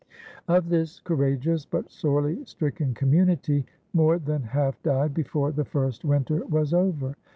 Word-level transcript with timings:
Of 0.47 0.69
this 0.69 0.99
courageous 0.99 1.67
but 1.67 1.91
sorely 1.91 2.43
stricken 2.45 2.95
community 2.95 3.67
more 3.93 4.17
than 4.17 4.41
half 4.41 4.81
died 4.81 5.13
before 5.13 5.51
the 5.51 5.63
first 5.63 6.03
winter 6.03 6.43
was 6.47 6.73
over. 6.73 7.15